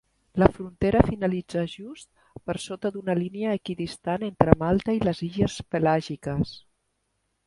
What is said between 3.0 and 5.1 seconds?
línia equidistant entre Malta i